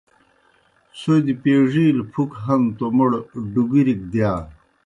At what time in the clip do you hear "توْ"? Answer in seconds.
2.77-2.87